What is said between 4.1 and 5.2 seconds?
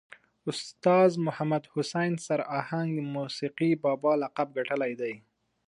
لقب ګټلی دی.